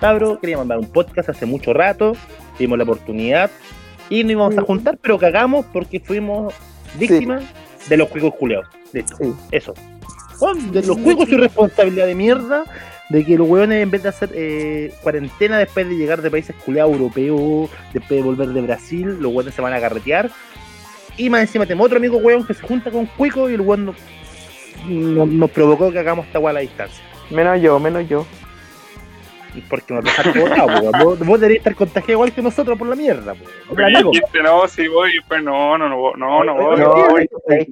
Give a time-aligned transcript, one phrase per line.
[0.00, 2.16] cabros, queríamos mandar un podcast hace mucho rato,
[2.56, 3.50] tuvimos la oportunidad
[4.08, 6.52] y nos íbamos a juntar, pero cagamos porque fuimos
[6.98, 7.44] víctimas
[7.88, 8.66] de los juegos culeados.
[8.92, 9.32] Listo, Sí.
[9.52, 9.74] eso.
[10.72, 12.64] De los juegos y responsabilidad de mierda
[13.10, 16.56] de que los hueones en vez de hacer eh, cuarentena después de llegar de países
[16.64, 20.30] culeados europeos, después de volver de Brasil, los hueones se van a carretear.
[21.16, 23.94] Y más encima tenemos otro amigo hueón que se junta con Cuico y el hueón
[24.88, 27.02] nos provocó que hagamos esta hueá a la distancia.
[27.30, 28.26] Menos yo, menos yo.
[29.54, 30.92] Y porque nos dejaste botados, weón.
[31.02, 35.10] vos, vos deberías estar contagiado igual que nosotros por la mierda, dijiste, no, sí voy,
[35.10, 36.78] y después no, no, no, no, no voy.
[36.78, 37.28] No, no, es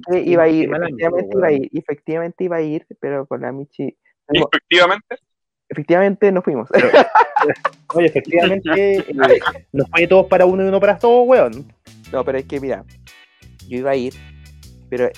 [0.09, 3.51] que iba a ir, efectivamente iba a ir, efectivamente iba a ir, pero con la
[3.51, 3.95] Michi.
[4.27, 5.15] Efectivamente,
[5.69, 6.67] Efectivamente no fuimos.
[7.95, 9.05] Oye, efectivamente, eh,
[9.71, 11.71] nos fue todos para uno y uno para todos, weón.
[12.11, 12.83] No, pero es que mira,
[13.67, 14.13] yo iba a ir,
[14.89, 15.09] pero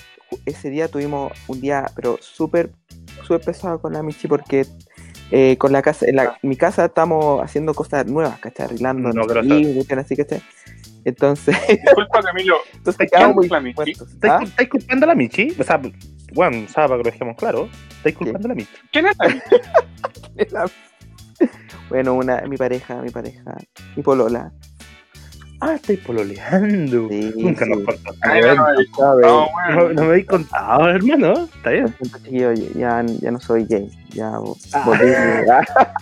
[0.44, 2.70] ese día tuvimos un día, pero súper,
[3.22, 4.66] súper pesado con la Michi porque
[5.34, 8.66] eh, con la casa, en la, mi casa estamos haciendo cosas nuevas, ¿cachai?
[8.66, 10.42] Arreglando, No, pero así, ¿cachai?
[11.04, 13.74] Entonces, disculpa Camilo, entonces ¿Qué quedamos muy la Michi?
[13.76, 14.12] muertos.
[14.12, 14.40] ¿Estáis, ¿Ah?
[14.44, 15.56] estáis culpando a la Michi?
[15.58, 15.80] O sea,
[16.34, 17.68] weón, ¿sabes para que lo dejemos claro?
[17.96, 18.70] ¿Estáis culpando a la Michi?
[18.92, 19.42] ¿quién es la Michi?
[21.88, 23.56] bueno, una, mi pareja, mi pareja,
[23.96, 24.52] mi polola.
[25.64, 27.08] Ah, estáis pololeando.
[27.08, 27.70] Sí, Nunca sí.
[27.70, 28.18] nos contaste.
[28.22, 28.64] Ay, no, no,
[28.96, 28.96] ¿sabes?
[28.98, 29.92] no, No, bueno.
[29.92, 31.32] no me habéis contado, hermano.
[31.54, 31.94] Está bien.
[32.02, 34.32] chiquillo, ya, ya no soy gay, ya
[34.72, 34.82] Ah.
[34.84, 35.12] volví.
[35.48, 35.94] Ah,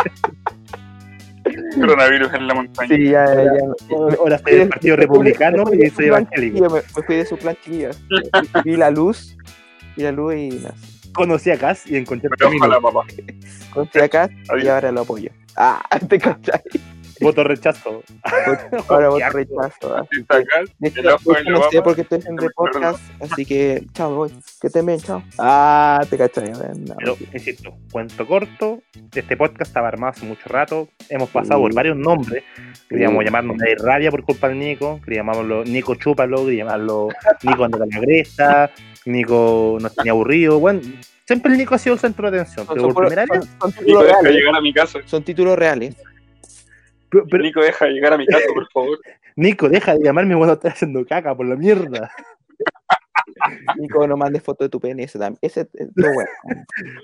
[1.75, 2.89] Coronavirus en la montaña.
[2.97, 4.17] sí, ya, ya, ya.
[4.19, 6.61] Ahora estoy del Partido Republicano y soy evangélico.
[6.69, 7.91] Me, me fui de su plan, chiquillo.
[8.65, 9.37] Vi la luz,
[9.97, 10.65] vi la luz y.
[11.13, 12.81] Conocí a Cass y encontré Pero camino.
[12.81, 13.01] papá.
[13.75, 14.31] Conté acá
[14.63, 15.31] y ahora lo apoyo.
[15.57, 16.61] Ah, te cachai.
[17.25, 18.03] Voto rechazo.
[18.89, 19.39] Ahora asco.
[19.39, 19.97] rechazo.
[19.97, 20.07] ah.
[20.79, 21.03] De de
[21.51, 24.31] no sé por qué estoy haciendo podcast, así que chao, me voy.
[24.61, 25.23] Que estén bien, chao.
[25.39, 28.83] Ah, te ver, no, Pero, insisto, cuento corto.
[29.15, 30.89] Este podcast estaba armado hace mucho rato.
[31.09, 32.43] Hemos pasado por varios nombres.
[32.89, 33.25] Queríamos Sí.
[33.27, 35.01] llamarnos de rabia por culpa del Nico.
[35.05, 36.45] Queríamos llamarlo Nico Chúpalo.
[36.45, 37.09] Queríamos llamarlo
[37.43, 38.71] Nico anda la cresta.
[39.07, 40.59] Nico nos tenía aburrido.
[40.59, 40.81] Bueno,
[41.27, 42.67] siempre el Nico ha sido el centro de atención.
[42.67, 43.49] son, Pero por primera vez.
[43.61, 44.33] son títulos reales.
[44.35, 44.99] llegar a mi casa.
[45.07, 45.97] Son títulos reales.
[47.11, 48.99] Pero- pero, Nico, deja llegar a mi casa, por favor.
[49.37, 52.11] Nico, deja de llamarme cuando estás haciendo caca por la mierda.
[53.79, 55.05] Nico, no mandes foto de tu pene.
[55.05, 55.39] Ese también.
[55.41, 56.31] Ese es lo bueno.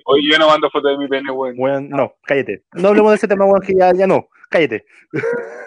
[0.06, 1.56] Hoy yo no mando fotos de mi pene, weón.
[1.56, 2.64] Bueno, no, cállate.
[2.72, 4.28] No hablemos de ese tema, weón, que ya, ya no.
[4.50, 4.84] Cállate.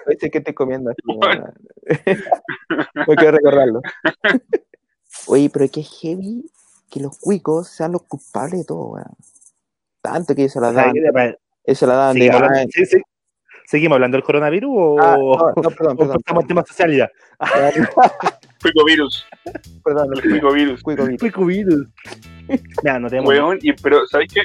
[0.08, 0.92] Ese que estoy comiendo.
[0.92, 1.54] Así, bueno.
[2.96, 3.82] no quiero recordarlo.
[5.28, 6.50] Oye, pero es que es heavy
[6.90, 9.16] que los cuicos sean los culpables de todo, weón.
[10.02, 10.94] Tanto que ellos se la dan.
[10.94, 13.02] ¿qué te se la dan de ¿Seguimos hablando, ah, sí, sí.
[13.70, 16.18] ¿Seguimos hablando del coronavirus o, ah, no, no, perdón, o perdón.
[16.24, 17.12] pasamos al tema social ya?
[18.64, 19.28] Cuico virus.
[19.86, 20.82] Perdón, Cuico virus.
[20.82, 21.88] cuico virus.
[22.84, 23.30] No tenemos.
[23.30, 24.42] Weón, y, pero ¿sabes qué?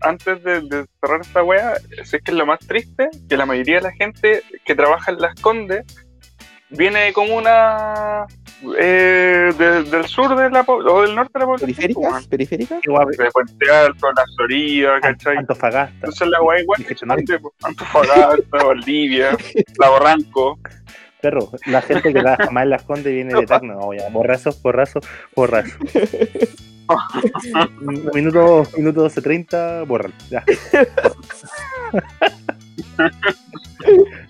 [0.00, 3.44] Antes de, de cerrar esta wea, si es que es lo más triste, que la
[3.44, 5.84] mayoría de la gente que trabaja en Las Condes
[6.70, 8.24] viene como una
[8.78, 11.70] eh, de- del sur de la o del norte de la población.
[11.76, 12.26] ¿Periféricas?
[12.26, 12.80] ¿Periféricas?
[12.84, 15.36] Igual, De Puente Alto, La Florida, ¿cachai?
[15.36, 15.94] Antofagasta.
[15.94, 17.02] Entonces la wea igual pues,
[17.62, 19.36] Antofagasta, Valdivia,
[19.78, 20.58] La Barranco.
[21.20, 23.74] Perro, la gente que trabaja más en las condes viene de Tacna.
[23.74, 25.00] No, ya, borrazo, borrazo,
[25.34, 25.76] borrazo.
[28.14, 30.14] minuto, minuto 12.30, borralo.
[30.30, 30.44] Ya.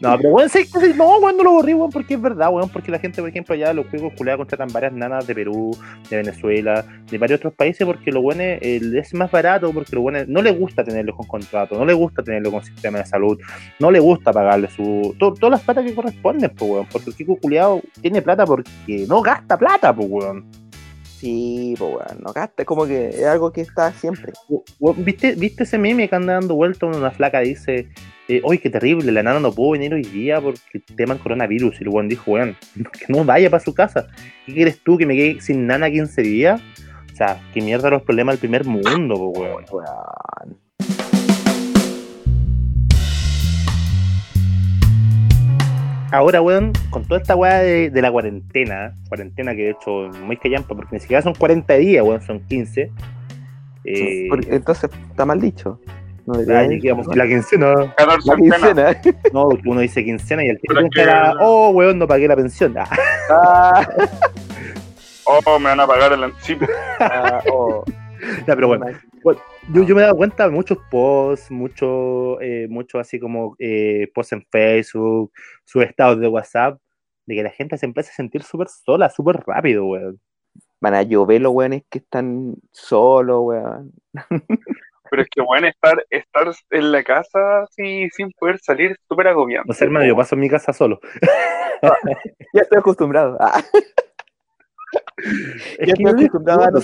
[0.00, 2.90] No, pero weón, sí, no, weón, no lo borré, weón, porque es verdad, weón, porque
[2.90, 5.76] la gente, por ejemplo, allá los juegos culeados contratan varias nanas de Perú,
[6.10, 9.94] de Venezuela, de varios otros países, porque lo bueno es, el- es más barato, porque
[9.94, 13.06] lo bueno no le gusta tenerlo con contrato, no le gusta tenerlo con sistema de
[13.06, 13.38] salud,
[13.78, 17.16] no le gusta pagarle su to- todas las plata que corresponden, pues, weón, porque el
[17.16, 20.44] Kiko culeado tiene plata porque no gasta plata, pues, weón.
[21.18, 24.34] Sí, pues weón, no gasta, es como que es algo que está siempre.
[24.98, 27.88] ¿Viste, ¿Viste ese meme que anda dando vuelta una flaca dice,
[28.28, 31.22] eh, oye, qué terrible, la nana no pudo venir hoy día porque el tema del
[31.22, 31.80] coronavirus?
[31.80, 32.54] Y el weón dijo, weón,
[32.92, 34.08] que no vaya para su casa.
[34.44, 36.60] ¿Qué quieres tú, que me quede sin nana 15 días?
[37.14, 39.64] O sea, qué mierda los problemas del primer mundo, po, weón.
[39.72, 40.65] Weón.
[46.12, 49.90] Ahora, weón, con toda esta weá de, de la cuarentena, cuarentena que de hecho
[50.24, 52.90] muy callampa, porque ni siquiera son 40 días, weón, son 15.
[53.84, 55.80] Eh, Entonces, está mal dicho.
[56.26, 59.00] No ah, digamos, la quincena, 14 La quincena.
[59.32, 62.74] no, uno dice quincena y el que que- era, oh, weón, no pagué la pensión.
[62.76, 62.88] Ah,
[63.30, 63.86] Ah,
[65.28, 66.66] Oh, me van a pagar el anticipo.
[67.00, 67.84] ah, oh.
[68.46, 68.86] Ya, pero bueno,
[69.72, 74.10] yo, yo me he dado cuenta de muchos posts, muchos eh, mucho así como eh,
[74.14, 75.32] posts en Facebook,
[75.64, 76.78] sus estados de WhatsApp,
[77.26, 80.20] de que la gente se empieza a sentir súper sola, súper rápido, weón.
[80.80, 83.92] Van a llover los weones que están solos, weón.
[85.10, 89.28] Pero es que, bueno, estar, estar en la casa así, sin poder salir es súper
[89.28, 89.68] agobiante.
[89.68, 91.00] No sé, hermano, yo paso en mi casa solo.
[92.54, 93.36] Ya estoy acostumbrado.
[93.38, 93.62] Ah,
[95.78, 96.78] Es Ya que estoy yo acostumbrado a no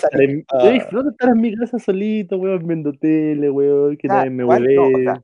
[0.48, 0.64] Ah.
[0.64, 4.42] yo disfruto estar en mi casa solito, weón, viendo tele, weón, que Ah, nadie me
[4.44, 4.48] no,
[4.86, 5.22] o sea,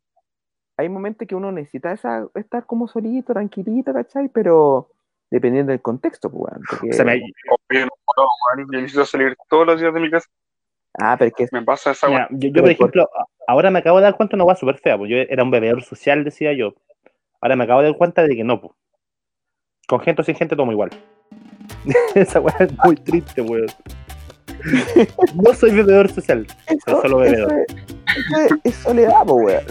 [0.76, 4.28] hay momentos que uno necesita esa, estar como solito, tranquilito, ¿cachai?
[4.28, 4.90] Pero
[5.30, 9.92] dependiendo del contexto, pues, weón, porque- O sea, me- yo necesito salir todos los días
[9.92, 10.28] de mi casa.
[11.00, 13.98] Ah, pero es que Me pasa esa Mira, yo, por ejemplo, a- ahora me acabo
[13.98, 16.52] de dar cuenta de una weá súper fea, pues yo era un bebedor social, decía
[16.52, 16.74] yo.
[17.40, 18.72] Ahora me acabo de dar cuenta de que no, pues.
[19.88, 20.90] Con gente o sin gente tomo igual.
[22.14, 23.66] Esa weá es muy triste, weón.
[25.34, 27.52] No soy bebedor social, eso, solo bebedor.
[27.52, 27.76] eso es,
[28.16, 29.62] eso es- es soledad, weón.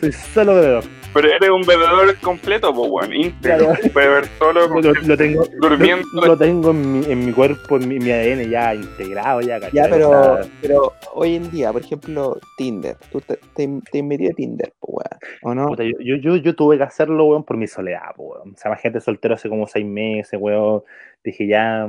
[0.00, 0.84] soy solo bebedor.
[1.14, 3.66] Pero eres un bebedor completo, pues, weón, íntegro.
[3.66, 3.80] Claro.
[3.94, 6.06] Beber solo, Lo, tengo, durmiendo.
[6.14, 9.60] lo, lo tengo en mi, en mi cuerpo, en mi, mi ADN ya integrado, ya,
[9.60, 9.74] ¿cachai?
[9.74, 12.96] Ya, pero, pero hoy en día, por ejemplo, Tinder.
[13.10, 15.20] Tú te, te, te metí a Tinder, pues, weón.
[15.42, 15.66] ¿O no?
[15.68, 18.52] Puta, yo, yo, yo, yo tuve que hacerlo, weón, por mi soledad, po, weón.
[18.54, 20.82] O sea, más gente soltera hace como seis meses, weón.
[21.22, 21.86] Dije, ya,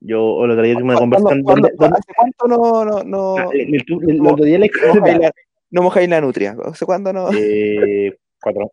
[0.00, 1.42] yo el otro día tuve una ¿Cuándo- conversación
[1.76, 4.70] cuándo- ¿Hace cuánto no, no, no, el, el- el- el otro día le
[5.70, 6.56] no mojáis la, no la nutria?
[6.64, 7.28] ¿Hace cuándo no?
[7.32, 8.70] eh, cuatro,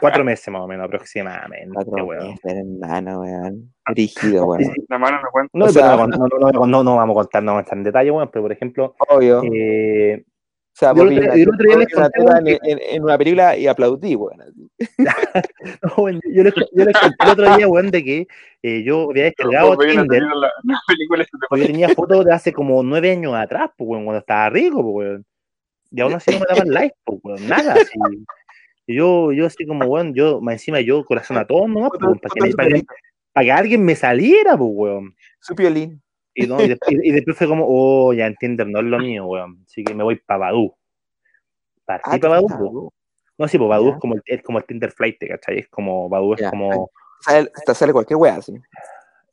[0.00, 2.28] cuatro, meses más o menos, aproximadamente, Cuatro weón.
[2.30, 3.72] meses, hermano, weón.
[3.86, 4.72] Rígido, weón.
[4.88, 5.50] La mano no cuenta.
[5.52, 7.60] No, O pero sea- no, no, no, no, no, no vamos a contar, no vamos
[7.60, 9.42] a entrar en detalle, weón, pero por ejemplo, Obvio.
[9.44, 11.08] eh, o sea, yo otro-
[11.64, 14.38] día les una en, en- en una película y aplaudí, weón.
[15.82, 18.26] no, weón, yo les, yo les conté el otro día, weón, de que
[18.62, 20.22] eh, yo había descargado Tinder
[20.88, 24.82] película yo tenía fotos de hace como nueve años atrás, pues, weón, cuando estaba rico,
[24.82, 25.24] pues, weón.
[25.92, 27.98] Y aún así no me daban like, pues, weón, nada, así.
[28.86, 31.88] Y yo, yo así como, weón, yo, más encima yo, corazón a todos, ¿no?
[31.90, 32.82] Pues, para, que, para, que,
[33.32, 35.16] para que alguien me saliera, pues, weón.
[35.40, 36.02] Su piolín.
[36.34, 39.26] Y, no, y, después, y después fue como, oh, ya entienden, no es lo mío,
[39.26, 39.62] weón.
[39.66, 40.76] Así que me voy para Badoo.
[41.84, 42.60] Partí Ah, para estás-
[43.38, 43.90] No, sí, pues Ya.
[43.90, 45.58] es como, el, es como el Tinder Flight, ¿cachai?
[45.58, 46.90] Es como, Badoo es como...
[47.20, 48.54] sale, sale cualquier weá, sí.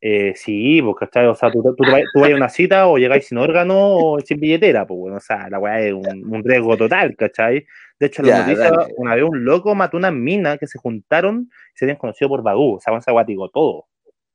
[0.06, 1.28] Eh, sí, pues, ¿cachai?
[1.28, 3.76] O sea, tú, tú, tú vas tú vas a una cita o llegáis sin órgano
[3.78, 7.66] o sin billetera, pues, bueno, o sea, la weá es un, un riesgo total, ¿cachai?
[7.98, 8.94] De hecho, la Ya, noticia, dale.
[8.98, 12.44] una vez un loco mató una mina que se juntaron y se habían conocido por
[12.44, 13.86] Badoo, o sea, con esa weá digo todo.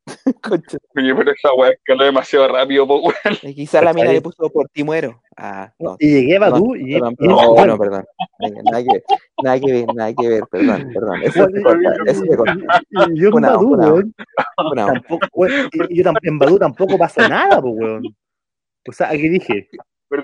[0.43, 0.79] Concha.
[0.97, 3.15] Oye, pero esa weá escaló demasiado rápido, po, weón.
[3.43, 5.21] Y Quizá la mina le puso por ti muero.
[5.37, 5.97] Ah, no.
[5.99, 6.93] Y llegué a Perdón, y...
[6.95, 8.05] perdón, perdón, bueno, bueno, perdón.
[8.41, 9.03] Venga, nada que ver,
[9.43, 11.23] nada que ver, nada que ver, perdón, perdón.
[11.25, 12.57] Eso se corta, eso se corta.
[12.89, 13.95] y- y yo Badoo, funao.
[13.97, 14.15] weón,
[14.73, 18.03] Una, tampoco, weón, yo en Badoo tampoco pasó nada, pues, weón.
[18.89, 19.69] O sea, aquí dije,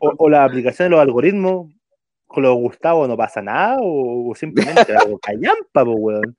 [0.00, 1.70] o, o la aplicación de los algoritmos
[2.26, 6.36] con los Gustavo no pasa nada, o, o simplemente algo callampa, pues, weón.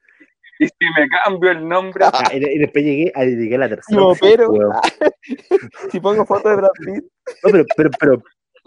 [0.57, 3.59] Y si me cambio el nombre, Ah, y, de- y después llegué, a, llegué a
[3.59, 3.99] la tercera.
[3.99, 4.71] No, opción, pero- weón.
[5.91, 7.03] si pongo foto de Brad Pitt,
[7.43, 8.23] No, pero, pero, pero,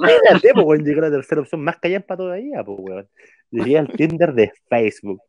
[0.07, 3.09] espérate, pues, weón, llegué a la tercera opción más callampa todavía, pues, weón.
[3.51, 5.23] Llegué al Tinder de Facebook.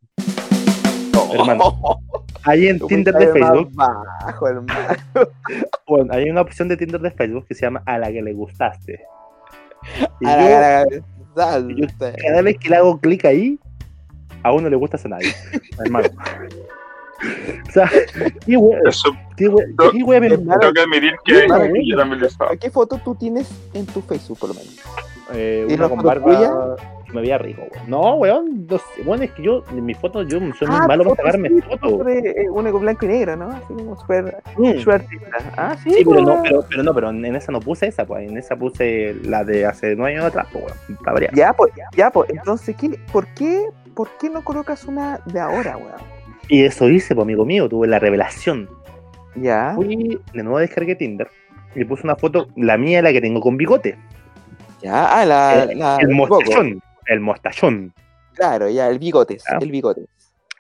[1.34, 2.00] Hermano,
[2.44, 4.98] Ahí en Tinder de Facebook, Bajo, hermano.
[5.88, 8.34] bueno, hay una opción de Tinder de Facebook que se llama A la que le
[8.34, 9.02] gustaste.
[10.22, 10.86] Y A yo, la cara,
[11.36, 12.14] salta.
[12.16, 13.60] cada vez que le hago clic ahí,
[14.44, 15.34] a uno le gustas a nadie,
[15.84, 16.08] hermano.
[17.68, 17.90] O sea,
[18.46, 22.22] qué we- eso qué we- qué we- Hermano, tengo que admitir que Hermano, yo también
[22.22, 22.56] lo estaba.
[22.56, 24.80] ¿Qué foto tú tienes en tu Facebook, por lo menos?
[25.34, 26.78] Eh, ¿Y una con barba
[27.14, 27.90] me veía rico, weón.
[27.90, 30.88] No, weón, no sé, weón, es que yo, en mis fotos, yo soy muy Ah,
[30.88, 31.92] malo para foto, sacarme sí, fotos.
[31.92, 33.50] foto de, eh, Una con blanco y negro, ¿no?
[33.50, 34.90] Así como súper Mm.
[34.90, 35.38] artista.
[35.58, 36.42] Ah, sí, Sí, pero no, pues.
[36.50, 39.66] pero, pero no, pero en esa no puse esa, pues, en esa puse la de
[39.66, 41.34] hace nueve años atrás, pues, weón, para variar.
[41.36, 42.30] Ya, pues, ya, pues.
[42.30, 45.94] Entonces, ¿qué, por, qué, ¿por qué no colocas una de ahora, weón?
[46.48, 48.70] Y eso hice, pues, amigo mío, tuve la revelación.
[49.36, 49.74] Ya.
[49.76, 51.28] Fui, de nuevo descargué Tinder,
[51.76, 53.96] y puse una foto, la mía, la que tengo con bigote.
[54.82, 55.64] Ya, ah, la.
[55.64, 56.40] el, la el el boco.
[57.10, 57.94] El mostachón.
[58.36, 59.44] Claro, ya, el bigotes.
[59.50, 59.58] Ya.
[59.58, 60.06] El bigotes.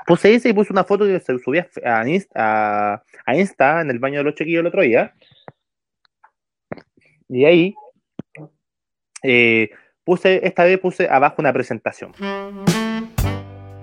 [0.06, 2.34] Puse ese y puse una foto que se subía a Insta,
[2.94, 5.14] a, a Insta en el baño de los chiquillos el otro día.
[7.28, 7.76] Y ahí
[9.24, 9.70] eh,
[10.04, 12.14] puse, esta vez puse abajo una presentación.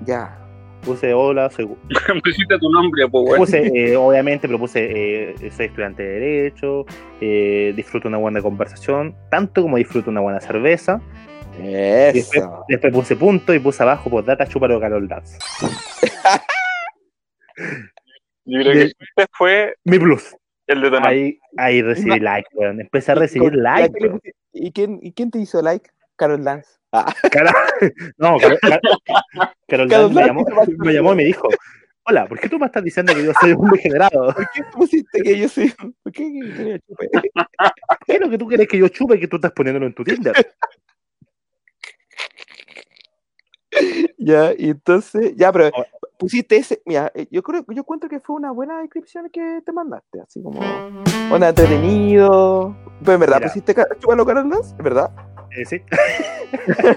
[0.04, 0.42] Ya.
[0.82, 1.66] Puse hola, soy
[2.24, 3.38] Pusiste tu nombre, weón.
[3.38, 6.86] puse, eh, obviamente, pero puse eh, soy estudiante de Derecho,
[7.20, 11.00] eh, disfruto una buena conversación, tanto como disfruto una buena cerveza.
[11.58, 11.72] Y
[12.68, 15.38] después, puse punto y puse abajo por data chúpalo Carol Dance.
[18.44, 20.36] Yo creo que este fue Mi plus.
[20.66, 21.08] el detonante.
[21.08, 22.80] Ahí, ahí recibí like, weón.
[22.80, 24.20] Empecé a recibir ¿Y like.
[24.52, 25.90] ¿Y quién, ¿Y quién te hizo like?
[26.16, 26.70] Carol Dance.
[26.92, 27.52] Ah, Cara-
[28.18, 28.80] No, Carol, Car-
[29.68, 30.44] Carol Carol Dance me llamó,
[30.78, 31.48] me llamó y me dijo,
[32.04, 34.32] hola, ¿por qué tú me estás diciendo que yo soy un degenerado?
[34.32, 35.74] ¿Por qué pusiste que yo soy.?
[36.02, 37.08] ¿Por qué que que yo chupe?
[38.06, 40.04] ¿Qué es lo que tú quieres que yo chupe que tú estás poniéndolo en tu
[40.04, 40.34] Tinder?
[44.18, 45.70] Ya, y entonces, ya, pero
[46.18, 49.72] pusiste ese, mira, eh, yo creo, yo cuento que fue una buena descripción que te
[49.72, 50.58] mandaste, así como,
[51.30, 53.48] onda entretenido, pero en verdad Mira.
[53.48, 55.10] pusiste chúpalo Carlos, ¿verdad?
[55.56, 55.80] Eh, sí.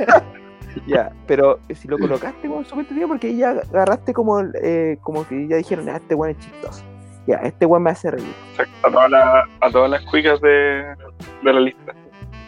[0.86, 5.48] Ya, pero si lo colocaste como súper entretenido porque ya agarraste como, eh, como que
[5.48, 6.84] ya dijeron, ah, este weón es chistoso,
[7.28, 8.34] ya, este weón me hace reír.
[8.84, 10.86] A todas las, a todas las cuicas de,
[11.44, 11.94] de la lista.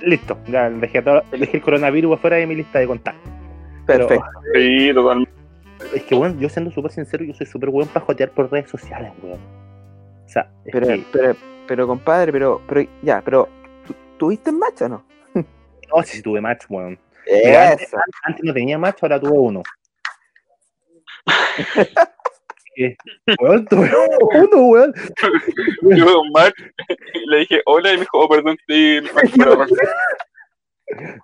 [0.02, 3.31] Listo, ya dejé, todo- dejé el coronavirus afuera de mi lista de contactos.
[3.94, 4.30] Pero- Perfecto.
[4.54, 5.32] Sí, totalmente.
[5.96, 8.70] Es que, bueno, yo siendo súper sincero, yo soy súper buen para jotear por redes
[8.70, 9.40] sociales, weón.
[10.26, 11.36] O sea, es Pero, que- pero,
[11.68, 13.50] pero, compadre, pero, pero, ya, pero,
[13.86, 15.04] ¿tú- ¿tuviste match o no?
[15.34, 16.98] no, si tuve match, weón.
[17.58, 17.92] Antes,
[18.44, 19.62] no tenía match, ahora tuve uno.
[22.76, 22.96] ¿Qué?
[23.42, 23.92] Weón, tuve
[24.34, 24.94] uno, weón.
[25.82, 26.54] Yo veo un match
[27.14, 29.00] y le dije hola y me dijo, oh, perdón, sí,
[29.44, 29.66] abajo.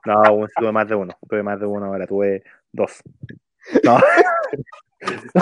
[0.05, 1.13] No, weón, sí tuve más de uno.
[1.29, 2.41] Tuve más de uno ahora, tuve
[2.77, 3.01] dos.
[3.84, 4.00] No.
[5.36, 5.41] No.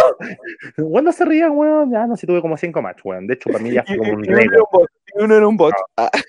[0.78, 1.92] Weón, no se rían, weón.
[1.92, 3.28] Ya, no, si tuve como cinco match, weón.
[3.28, 4.60] De hecho, para mí ya fue como un récord.
[4.60, 5.74] un bot, y uno era un bot.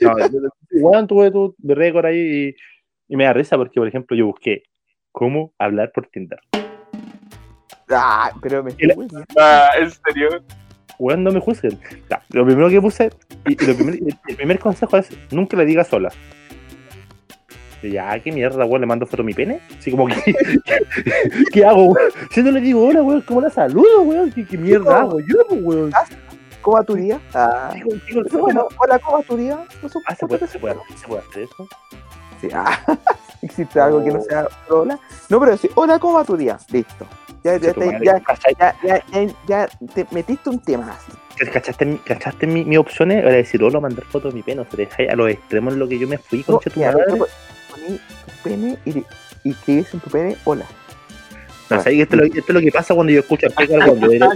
[0.00, 0.12] No,
[0.72, 2.54] weón, tuve tu de récord ahí
[3.08, 4.62] y, y me da risa porque, por ejemplo, yo busqué
[5.12, 6.38] cómo hablar por Tinder.
[7.90, 8.94] ah, pero me la-
[9.38, 10.28] Ah, ¿En serio?
[10.98, 11.78] Weón, no me juzguen.
[12.30, 13.10] Lo primero que puse,
[13.46, 13.94] y, y lo primer,
[14.28, 16.10] el primer consejo es, nunca le digas sola.
[17.83, 19.61] Ya, qué mierda, weón, le mando foto a mi pene.
[19.78, 20.14] Así como que,
[21.52, 22.11] ¿qué hago, weón?
[22.30, 24.30] Si no le digo hola, weón, ¿cómo la saludo, weón?
[24.33, 25.92] ¿Qué, qué mierda hago yo, pues, weón?
[26.62, 27.21] ¿Cómo va tu día?
[27.33, 29.64] Ah, Digo, digo, pero bueno, hola, ¿cómo va tu día?
[29.85, 31.68] Eso- Ah, ¿se puede, se puede, se puede hacer eso?
[32.40, 32.78] Sí, ah,
[33.42, 34.99] existe algo que no sea hola.
[35.28, 36.59] No, pero sí, hola, ¿cómo va tu día?
[36.73, 37.06] Listo.
[37.45, 37.99] Ya, ya, te-
[38.85, 39.02] ya,
[39.47, 41.12] ya, te metiste un tema así.
[41.52, 43.18] ¿Cachaste, cachaste mi, mi opciones?
[43.18, 44.62] Era decir hola, mandar fotos de mi pene.
[44.62, 47.04] O sea, a los extremos en lo que yo me fui, No, concha tu madre.
[47.16, 47.26] no,
[47.76, 49.04] poní tu pene y,
[49.45, 50.64] y escribes en tu pene hola.
[51.68, 51.99] No, ¿sabes?
[52.00, 54.00] Esto, es lo- esto es lo que pasa cuando yo escucho al Kekar, weón.
[54.00, 54.28] Yo debería,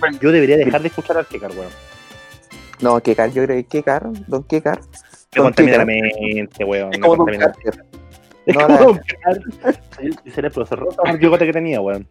[0.00, 0.18] pene.
[0.20, 1.70] yo debería dejar de escuchar al Kekar, weón.
[2.80, 4.80] No, Kekar, yo creo que Kekar, Don Kekar.
[5.36, 6.92] Me contamina la mente, weón.
[6.94, 7.52] Es me contamina-
[8.46, 9.40] No, Don Kekar.
[9.96, 12.08] Soy el rota el bigote que tenía, weón.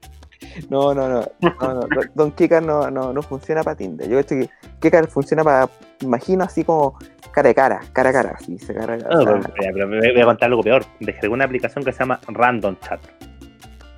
[0.70, 1.32] No, no, no.
[1.42, 4.08] no, no, Don- Don Kekar no, no, no funciona para Tinder.
[4.08, 4.50] Yo creo que
[4.82, 5.68] Kekar funciona para,
[6.02, 7.00] imagino así como
[7.44, 9.88] cara a cara, cara a cara, así se cara, No, o sea, pero, pero- pero
[9.88, 10.84] me voy a contar algo peor.
[11.00, 13.00] Descargué una aplicación que se llama Random Chat.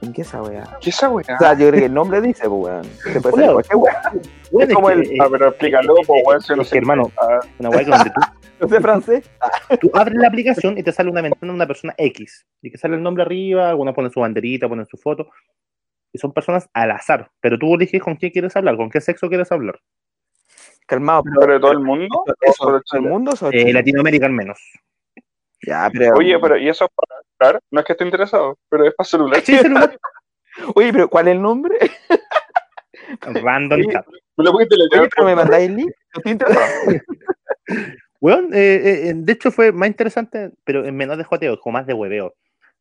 [0.01, 0.63] ¿En qué esa weá?
[0.81, 1.35] ¿Qué esa weá?
[1.35, 2.85] O sea, yo creo que el nombre dice, pues, weón.
[3.13, 4.01] Se puede cualquier weá.
[4.67, 5.09] Es como el.
[5.21, 6.73] Ah, pero explícalo, pues, weón, si yo no es sé.
[6.73, 8.21] que, hermano, Ah, una weá que donde tú,
[8.61, 9.29] No sé francés.
[9.79, 12.45] tú abres la aplicación y te sale una ventana de una persona X.
[12.61, 15.27] Y que sale el nombre arriba, algunos ponen su banderita, ponen su foto.
[16.13, 17.29] Y son personas al azar.
[17.41, 19.79] Pero tú eliges con quién quieres hablar, con qué sexo quieres hablar.
[20.89, 21.39] Calmado, pero.
[21.41, 22.23] ¿Pero de todo el mundo?
[22.25, 23.71] Eso, ¿O eso, solo ¿todo el mundo Eh?
[23.71, 24.59] Latinoamérica al menos.
[25.61, 26.15] Ya, pero.
[26.15, 27.61] Oye, pero ¿y eso es para celular?
[27.69, 29.41] No es que esté interesado, pero es para celular.
[29.41, 29.95] Sí, celular.
[30.75, 31.77] Oye, pero ¿cuál es el nombre?
[33.43, 34.07] Random Chat.
[34.35, 35.91] ¿Me lo puedes Oye, pero me mandáis el link.
[35.91, 36.71] No estoy interesado.
[38.21, 41.85] Weón, eh, eh, de hecho fue más interesante, pero en menos de joteo, como más
[41.85, 42.33] de hueveo.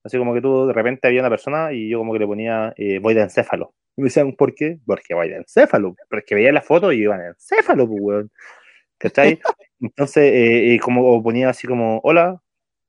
[0.08, 2.72] Así como que tú de repente había una persona y yo como que le ponía
[2.76, 3.74] eh, voy de encéfalo.
[3.98, 4.78] Y me decían, ¿por qué?
[4.86, 5.94] Porque voy de encéfalo.
[6.08, 8.30] Porque veía la foto y iban en encéfalo, pues, weón.
[8.96, 9.38] ¿Cachai?
[9.80, 12.40] Entonces, eh, como ponía así como, hola,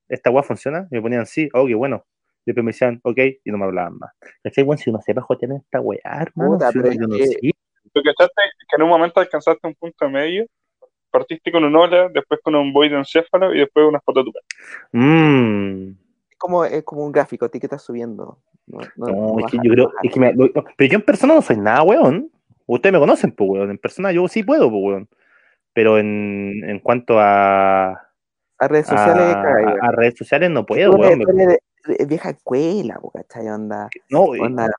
[0.08, 0.88] ¿esta weá funciona?
[0.92, 2.06] Y me ponían sí, oh, qué bueno.
[2.46, 4.12] Y después me decían, ok, y no me hablaban más.
[4.44, 4.64] ¿Cachai?
[4.64, 6.54] Bueno, si uno sepa jotear en esta weá, hermano.
[6.54, 7.52] Puta, si pero uno- yo no es sé.
[7.92, 10.46] ¿Tú cachaste que en un momento alcanzaste un punto medio?
[11.12, 14.26] Partiste con un hola, después con un void de encéfalo y después una foto de
[14.26, 14.46] tu pene.
[15.04, 15.92] Mm.
[15.92, 15.99] Es
[16.40, 18.40] como, es como un gráfico, a ti que estás subiendo.
[18.66, 20.98] No, no, No, no es que yo no creo, es que me- lo- pero yo
[20.98, 22.32] en persona no soy nada, weón.
[22.66, 23.70] Ustedes me conocen, pues, weón.
[23.72, 25.10] En persona yo sí puedo, pues, weón.
[25.74, 27.92] Pero en, en cuanto a,
[28.58, 29.36] A redes sociales,
[29.82, 31.20] a redes sociales no puedo, weón.
[31.20, 33.48] de vieja escuela, po, ¿cachai?
[33.50, 34.70] Onda, No, onda,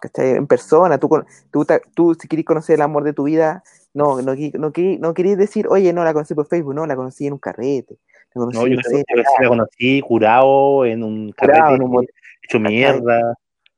[0.00, 0.32] ¿cachai?
[0.32, 3.62] En persona, tú, con- tú, tú si querés conocer el amor de tu vida,
[3.94, 6.94] no, no, no, querís, no querís decir, oye, no, la conocí por Facebook, no, la
[6.96, 7.96] conocí en un carrete.
[8.38, 11.90] Conocí, no, yo creo sé, que sí la conocí curado en un carrete, en un
[11.90, 12.08] motel.
[12.42, 13.34] hecho mierda.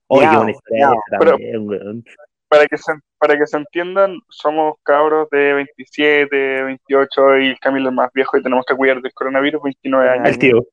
[0.09, 2.05] Oye, historia esa Pero- también, weón.
[2.49, 7.90] Para que, se, para que se entiendan, somos cabros de 27, 28 y el Camilo
[7.90, 10.29] es más viejo y tenemos que cuidar del coronavirus, 29 Ah, años.
[10.31, 10.67] El tío,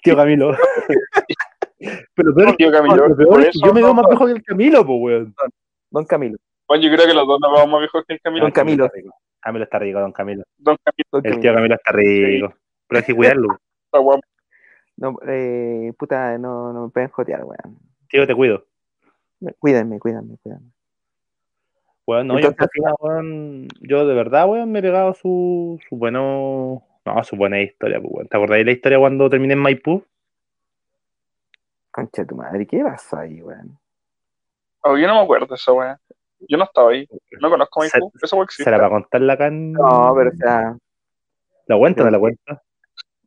[0.00, 0.56] tío Camilo.
[2.14, 4.98] pero peor, Tío Camilo, peor yo me veo no- más viejo que el Camilo, pues,
[5.00, 5.34] weón.
[5.90, 6.36] Don Camilo,
[6.68, 8.44] Bueno, yo creo que los dos nos vamos más viejos que el Camilo.
[8.44, 8.84] Don Camilo.
[8.86, 9.14] está rico.
[9.40, 10.42] Camilo está rico, don Camilo.
[10.58, 12.54] Don Camilo Don El tío Camilo está rico.
[12.88, 13.48] Pero hay que cuidarlo.
[13.86, 14.22] está guapo.
[14.96, 17.78] No, eh, puta, no, no me pueden jotear, weón.
[18.08, 18.64] Tío, te cuido.
[19.58, 20.70] Cuídenme, cuídenme, cuídenme.
[22.06, 25.80] Weón, no, yo, en Entonces, persona, weón, yo de verdad, weón, me he pegado su,
[25.88, 26.82] su bueno.
[27.04, 28.28] No, su buena historia, pues, weón.
[28.28, 30.04] ¿Te acordáis de la historia cuando terminé en Maipú?
[31.90, 33.78] Concha de tu madre, ¿qué pasó ahí, weón?
[34.82, 36.00] Oh, yo no me acuerdo de esa weá.
[36.48, 37.08] Yo no estaba ahí.
[37.40, 38.12] No conozco a Se- Maipú.
[38.22, 38.64] Esa weá existe.
[38.64, 39.72] ¿Será para contarla acá en...
[39.72, 40.76] No, pero o sea,
[41.66, 42.62] ¿La cuenta o no la cuenta?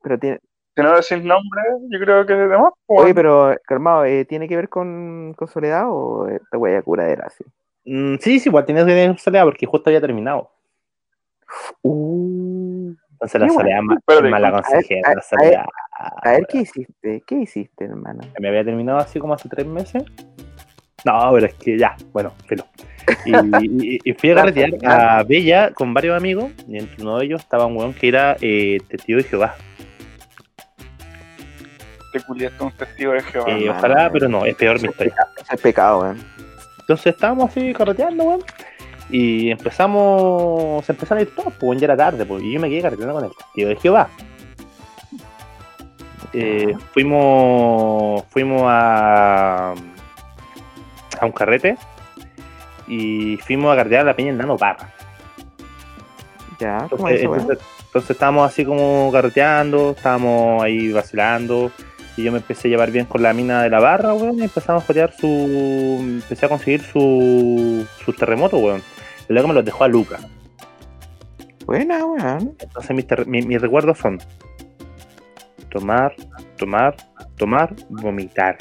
[0.07, 0.39] Pero tiene,
[0.75, 2.71] Si no decís nombre, yo creo que es de más.
[2.87, 7.43] oye, pero calmado, eh, ¿tiene que ver con, con Soledad o esta wea curadera así?
[7.85, 10.51] Mm, sí, sí, igual tenía que tener soledad porque justo había terminado.
[11.81, 15.65] Uh, Entonces la soledad es mala a ver, consejera, a- la soledad.
[15.99, 17.23] a ver, ¿qué hiciste?
[17.25, 18.21] ¿Qué hiciste, hermano?
[18.39, 20.03] Me había terminado así como hace tres meses.
[21.05, 22.65] No, pero es que ya, bueno, pero.
[23.25, 27.25] Y, y- y fui a carretear a Bella con varios amigos, y entre uno de
[27.25, 29.55] ellos estaba un weón que era eh, testigo de Jehová.
[32.17, 33.51] Te culiaste un testigo de Jehová.
[33.51, 35.15] Eh, ojalá, pero no, es peor mi historia.
[35.51, 36.17] Es pecado, weón.
[36.79, 38.43] Entonces estábamos así carreteando, weón.
[39.09, 42.69] Y empezamos, se empezaron a ir todos, pues ya era tarde, pues, y yo me
[42.69, 44.09] quedé carreteando con el testigo de Jehová.
[46.33, 49.73] Eh, fuimos fuimos a,
[51.19, 51.77] a un carrete
[52.87, 54.91] y fuimos a carretear a la peña en Nano Parra.
[56.59, 57.41] Ya, ¿cómo Entonces, es eso, weón?
[57.41, 61.71] entonces, entonces estábamos así como carreteando, estábamos ahí vacilando
[62.17, 64.43] y yo me empecé a llevar bien con la mina de la barra, weón, y
[64.43, 65.27] empezamos a jotear su...
[66.01, 68.81] empecé a conseguir su, sus terremotos, weón.
[69.29, 70.17] Y luego me los dejó a Luca.
[71.65, 72.55] Buena, weón.
[72.59, 74.19] Entonces mis, ter- mi- mis recuerdos son
[75.69, 76.15] tomar,
[76.57, 76.95] tomar,
[77.37, 78.57] tomar, vomitar.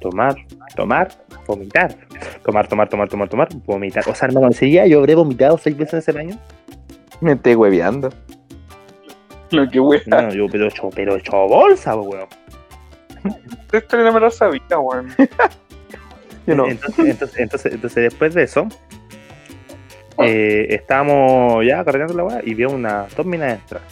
[0.00, 0.36] Tomar,
[0.76, 1.08] tomar,
[1.46, 1.96] vomitar.
[2.44, 4.04] Tomar, tomar, tomar, tomar, tomar, vomitar.
[4.08, 6.38] O sea, hermano, ese día yo habré vomitado seis veces en ese baño.
[7.20, 8.10] Me estoy hueveando.
[9.50, 10.00] Lo que weá.
[10.06, 12.26] No, yo, pero hecho, pero hecho bolsa, weón.
[13.66, 15.14] Esta historia no me la sabía, weón.
[16.46, 16.66] Yo no.
[16.66, 18.66] Entonces, entonces, entonces, entonces, después de eso,
[20.18, 23.82] eh, estábamos ya cargando la weá y vi una dos minas entrar.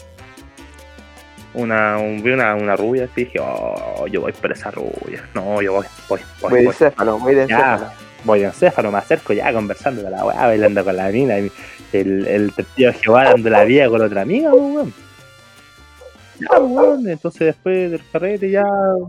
[1.54, 5.26] Una, un- vi una, una rubia así y dije, oh, yo voy por esa rubia.
[5.34, 6.72] No, yo voy, voy, voy, Voy de voy.
[6.74, 7.92] encéfalo, voy de Ya, encéfalo.
[8.24, 11.50] voy en céfalo, me acerco ya conversando con la weá, bailando con la mina, el,
[11.92, 14.94] el testigo de Jehová dando la vida con otra amiga, pues, weón.
[16.40, 18.62] Ya, weón, entonces después del carrete ya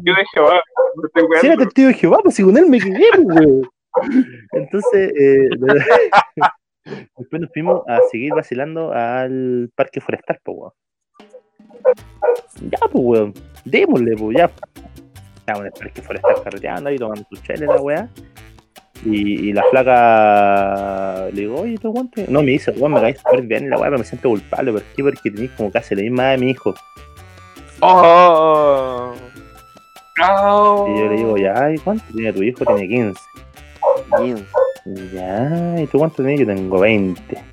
[0.03, 0.61] Yo de Jehová.
[0.95, 3.69] No si era testigo de Jehová, pues si con él me quedé, pues, weón.
[4.53, 5.49] Entonces, eh,
[7.17, 10.73] después nos fuimos a seguir vacilando al parque forestal, pues, weón.
[12.69, 13.33] Ya, pues, weón,
[13.65, 14.51] démosle, pues, ya.
[15.35, 18.09] Estábamos en el parque forestal carreteando ahí, tomando su chela, la weá.
[19.05, 22.25] Y, y la flaca le digo, oye, ¿tú guante?
[22.27, 24.71] No, me dice, weón, me caí súper bien la weá, pero me siento culpable.
[24.71, 25.03] ¿Por qué?
[25.03, 26.73] Porque tenés como casi la misma edad de mi hijo.
[27.81, 29.13] Oh.
[30.19, 30.85] No.
[30.87, 32.65] Y yo le digo, ya, ¿y cuánto tiene tu hijo?
[32.65, 33.21] Tiene 15.
[34.21, 34.47] Bien.
[35.13, 36.39] Ya, ¿y tú cuánto tenés?
[36.39, 37.43] Yo tengo 20.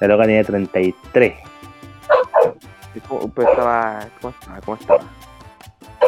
[0.00, 1.34] La loca tiene 33.
[2.94, 4.00] ¿Y cómo- Pero estaba.
[4.20, 4.60] ¿Cómo estaba?
[4.60, 5.00] ¿Cómo estaba?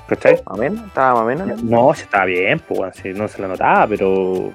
[0.08, 0.40] ¿Cachai?
[0.46, 0.86] ¿Más menos?
[0.86, 1.62] ¿Estaba más menos?
[1.62, 4.52] No, si estaba bien, pues, no se la notaba, pero.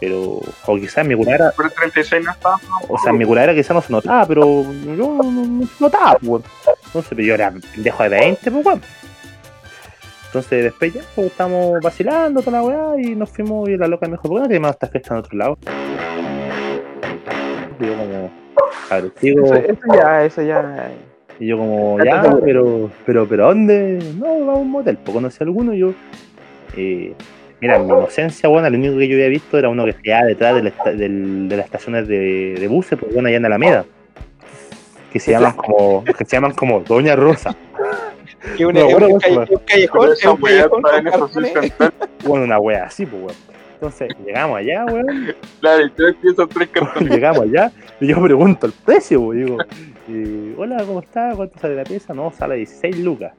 [0.00, 0.40] Pero.
[0.66, 1.52] O quizás mi curadera.
[1.56, 2.56] Pero el 36 no estaba.
[2.88, 6.42] O sea, mi curadera quizás no se notaba, pero yo no, no se notaba, pues.
[6.94, 8.80] Entonces, pero yo era pendejo de 20, pues, bueno.
[10.26, 14.06] Entonces, después ya, pues, estábamos vacilando toda la weá y nos fuimos y la loca
[14.06, 15.58] me dijo, ¿por qué no tenemos esta fiesta en otro lado?
[17.80, 18.30] Y yo como,
[18.90, 19.44] agresivo.
[19.46, 20.90] Eso, eso ya, eso ya.
[21.40, 23.98] Y yo como, ¿Estás ya, pero, pero, pero, ¿dónde?
[24.18, 25.92] No, vamos a un motel, pues conocí a alguno y yo,
[26.76, 27.12] eh,
[27.60, 30.26] mira, en mi inocencia, bueno, lo único que yo había visto era uno que quedaba
[30.26, 33.84] detrás de, la del- de las estaciones de, de buses, pues bueno, allá en Alameda,
[35.14, 37.54] que se llaman como, que se llaman como Doña Rosa,
[38.56, 40.82] Que una- un calle- un callejón, esa un callejón
[42.26, 43.34] bueno, una wea así, pues weón.
[43.74, 47.10] Entonces, llegamos allá, weón, Claro, y tres piezas, tres cartones.
[47.14, 49.58] llegamos allá, y yo pregunto el precio, pues, digo,
[50.08, 51.32] eh, hola, ¿cómo está?
[51.36, 52.12] ¿Cuánto sale la pieza?
[52.12, 53.32] No, sale 16 lucas.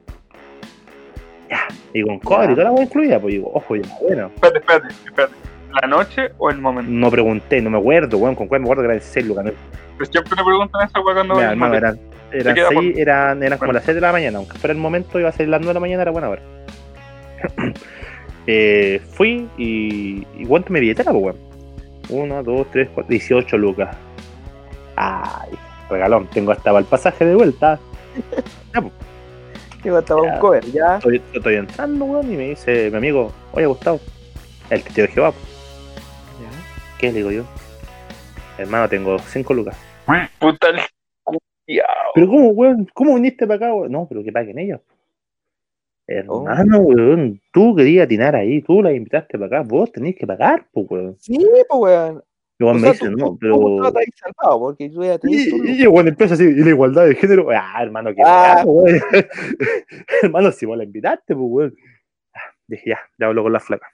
[1.50, 1.60] Ya,
[1.92, 4.30] y con cobre y toda la wea incluida, pues digo, ojo, ya, bueno.
[4.34, 5.34] Espérate, espérate, espérate.
[5.82, 6.90] ¿La noche o el momento?
[6.90, 9.44] No pregunté, no me acuerdo, weón, con cuál me acuerdo que eran 16 lucas.
[9.44, 9.52] ¿no?
[9.96, 11.98] Pues siempre te preguntan esa weá cuando Mira, hermano, eran,
[12.32, 13.78] eran, seis- por- eran, eran como Bueno.
[13.78, 15.74] las 6 de la mañana, aunque fuera el momento, iba a ser las 9 de
[15.74, 16.42] la mañana, era buena hora.
[18.46, 21.36] eh, fui y, y ¿cuánto me billetera, pues, weón?
[22.08, 23.96] 1, 2, 3, 4, 18 lucas.
[24.96, 25.50] Ay,
[25.90, 27.78] regalón, tengo hasta para el pasaje de vuelta.
[29.82, 30.32] Digo, estaba Ya.
[30.34, 30.96] un cover, ya.
[30.96, 34.00] Estoy, estoy entrando, weón, y me dice mi amigo, oye, Gustavo,
[34.70, 35.46] el testigo de Jehová, pues,
[36.98, 37.44] ¿qué le digo yo?
[38.58, 39.76] Hermano, tengo 5 lucas.
[40.38, 40.76] Puta el.
[42.14, 42.88] Pero ¿cómo, weón?
[42.94, 43.92] ¿Cómo viniste para acá, weón?
[43.92, 44.80] No, pero que paguen ellos.
[46.08, 50.66] Hermano, weón, tú querías atinar ahí, tú la invitaste para acá, vos tenés que pagar,
[50.72, 51.16] pues, weón.
[51.18, 51.36] Sí,
[51.68, 52.22] pues, weón.
[52.58, 53.56] Y weón O me sea, dice, tú- no, pero...
[53.58, 53.82] tú
[54.14, 57.82] salvado, porque ya tu Y, y, y empieza así, y la igualdad de género, ah,
[57.82, 58.62] hermano, que Ah.
[58.64, 58.86] weón.
[60.22, 61.74] hermano, si vos la invitaste, pues, weón.
[62.32, 62.38] Ah,
[62.68, 63.88] Dije, ya, ya hablo con la flaca.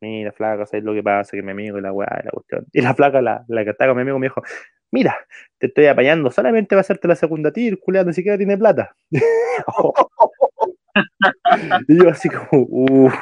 [0.00, 1.36] Mira, flaca, ¿sabes lo que pasa?
[1.36, 2.66] Que mi amigo y la weá, la cuestión.
[2.72, 4.42] Y la flaca, la, la que estaba con mi amigo, me dijo,
[4.90, 5.16] mira,
[5.58, 8.38] te estoy apañando, solamente va a hacerte la segunda a ti, el culiado ni siquiera
[8.38, 8.96] tiene plata.
[11.88, 13.14] y yo así como, uff,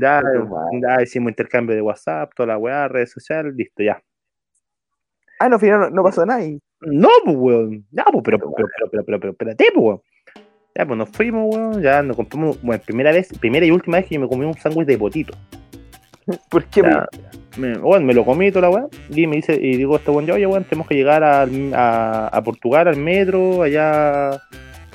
[0.00, 0.22] ya,
[0.80, 4.02] ya hicimos intercambio de WhatsApp, toda la weá, redes sociales, listo, ya.
[5.40, 6.44] Ah, no, al final no, pasó nada.
[6.82, 7.86] No, pues, weón.
[7.90, 10.02] Ya, pues, pero, pero, pero, pero, pero, pero, espérate, pues, weón.
[10.76, 11.82] Ya, pues nos fuimos, weón.
[11.82, 14.54] Ya nos compramos, bueno, primera vez, primera y última vez que yo me comí un
[14.54, 15.32] sándwich de potito.
[16.48, 16.82] ¿Por qué?
[17.56, 18.86] Me, bueno, me lo comí toda la weá.
[19.10, 22.42] Y me dice, y digo, este weón, ya, oye, weón, tenemos que llegar a, a
[22.42, 24.40] Portugal, al metro, allá.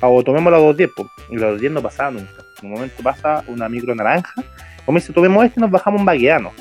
[0.01, 1.07] O tomemos las dos 10, pues.
[1.31, 2.31] Y las dos 10 no pasaba nunca.
[2.61, 4.33] En un momento pasa una micro naranja.
[4.85, 6.51] O me dice, tomemos este y nos bajamos un bagueano.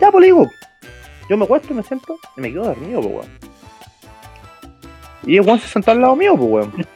[0.00, 0.26] Ya, pues
[1.30, 3.28] yo me acuesto, me siento y me quedo dormido, pues, weón.
[5.24, 6.86] Y el weón se sentó al lado mío, pues, weón.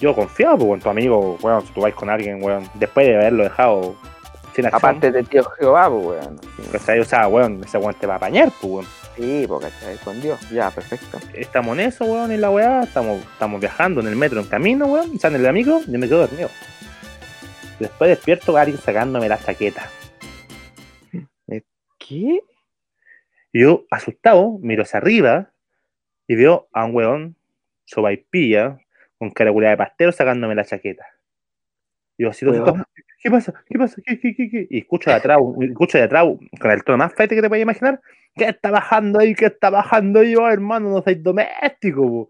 [0.00, 3.14] Yo confiado, pues, weón, tu amigo, weón, si tú vais con alguien, weón, después de
[3.14, 3.94] haberlo dejado
[4.54, 4.66] sin.
[4.66, 6.40] Aparte de tío Jehová, pues, weón.
[6.72, 7.00] ¿cachai?
[7.00, 8.86] O sea, weón, ese weón te va a apañar, pues, weón.
[9.16, 9.96] Sí, pues, ¿cachai?
[9.98, 10.40] Con Dios.
[10.50, 11.18] Ya, perfecto.
[11.34, 14.86] Estamos en eso, weón, en la weá, estamos, estamos viajando en el metro, en camino,
[14.86, 16.48] weón, en el amigo, yo me quedo dormido.
[17.78, 19.88] Después despierto a alguien sacándome la chaqueta.
[21.98, 22.42] ¿Qué?
[23.52, 25.52] Yo, asustado, miro hacia arriba
[26.26, 27.36] y veo a un weón,
[27.84, 28.78] sobaipilla,
[29.18, 31.06] con caraculada de pastel sacándome la chaqueta.
[32.16, 32.86] Yo así, todo
[33.20, 33.54] ¿qué pasa?
[33.66, 34.02] ¿Qué pasa?
[34.04, 34.66] ¿Qué, qué, qué, qué?
[34.70, 36.24] Y escucho de atrás, escucho de atrás,
[36.60, 38.00] con el tono más fuerte que te puedes imaginar,
[38.34, 39.34] ¿qué está bajando ahí?
[39.34, 40.32] ¿Qué está bajando ahí?
[40.32, 42.28] Yo, hermano, no sois doméstico, po.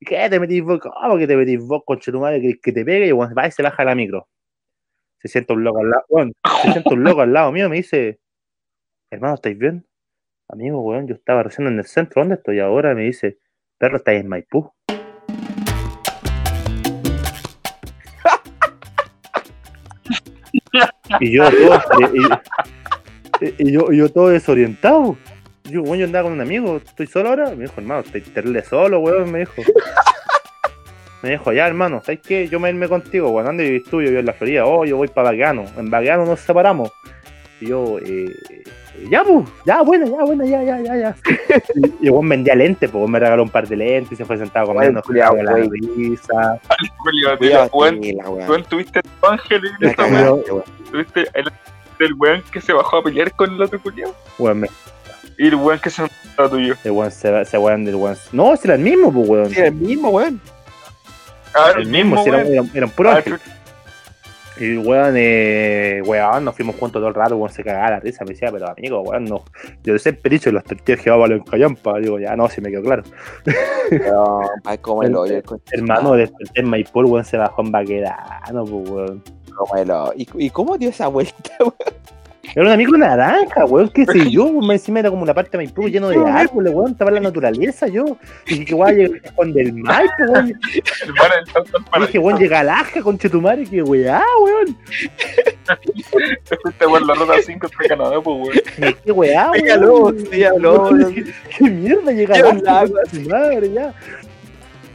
[0.00, 0.80] ¿Y ¿Qué te metís vos?
[0.80, 3.06] ¿Cómo que te metís vos, conche tu madre, que, que te pegue?
[3.06, 4.28] Y bueno, va y se baja la micro.
[5.18, 7.76] Se sienta un loco al lado, weón, se sienta un loco al lado mío, me
[7.76, 8.20] dice,
[9.10, 9.86] hermano, ¿estáis bien?
[10.48, 12.94] Amigo, weón, yo estaba recién en el centro, ¿dónde estoy ahora?
[12.94, 13.38] Me dice,
[13.78, 14.72] perro, estáis en Maipú.
[21.18, 21.80] Y yo todo,
[23.58, 25.16] y, yo, todo desorientado.
[25.64, 27.50] Yo, weón, yo andaba con un amigo, ¿estoy solo ahora?
[27.50, 29.62] Me dijo, hermano, estoy terrible solo, weón, me dijo.
[31.22, 32.48] Me dijo, ya, hermano, ¿sabes qué?
[32.48, 34.00] Yo me irme contigo, weón, ¿dónde vivís tú?
[34.00, 35.64] Yo vivo en la Florida, oh, yo voy para Bagueano.
[35.76, 36.90] En Bagueano nos separamos.
[37.60, 38.34] Y yo, eh,
[39.10, 41.16] ya, pues, ya, bueno, ya, bueno, ya, ya, ya, ya.
[42.00, 44.38] y el weón vendía lentes, pues, me regaló un par de lentes y se fue
[44.38, 46.60] sentado comiendo, culiao, con la risa.
[47.72, 49.94] Weón, tuviste tu ángel weá.
[49.94, 50.64] cagaste, weón.
[50.90, 51.44] Tuviste el
[51.98, 54.14] del weón que se bajó a pelear con el otro culiao.
[54.38, 54.68] Weón, me,
[55.38, 56.74] Y el weón que se a tuyo.
[56.84, 58.16] el weón se, se weón del weón.
[58.32, 59.50] No, si era el mismo, pues, weón.
[59.50, 60.40] Sí, era el mismo, weón.
[61.54, 63.38] Ah, el mismo, si era, era, era un puro Ah, ángel.
[64.60, 68.24] Y weón, eh, weón, nos fuimos juntos todo el rato, weón, se cagaba la risa,
[68.24, 69.42] me decía, pero amigo, weón, no.
[69.82, 71.98] Yo siempre he dicho, los testigos Jehová valen callampa.
[71.98, 73.02] Digo, ya, no, si me quedó claro.
[73.88, 75.40] Pero, ay, como el hoyo.
[75.72, 79.22] Hermano, desperté en Maipú, el weón se bajó en Baquedano, pues, weón.
[79.56, 80.12] Como el hoyo.
[80.14, 81.74] ¿Y, ¿Y cómo dio esa vuelta, weón?
[82.42, 85.64] Era un amigo naranja, weón, qué sé yo, weón, encima era como una parte de
[85.64, 88.16] Maipú lleno de árboles, weón, estaba en la naturaleza, yo.
[88.46, 90.48] Y dije, weón, llega con del Maipo, weón.
[90.48, 94.76] Y dije, weón, llega al Aja, conchetumare, que weá, weón.
[96.44, 98.36] Te fuiste por la ruta 5 hasta Canadá, pues
[98.80, 98.94] weón.
[99.04, 100.16] Qué weá, Venga, weón.
[100.30, 102.94] ¿Qué, mierda llega Qué al Aja, lago.
[102.94, 103.94] conchetumare, ya.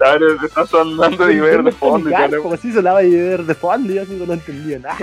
[0.06, 2.44] Ahora te estás andando de ver de fondo y Claro.
[2.44, 4.98] Como si sonaba y ver de fondo, y yo así no entendía nada,